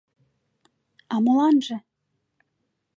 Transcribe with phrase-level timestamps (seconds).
[1.13, 1.77] А моланже?..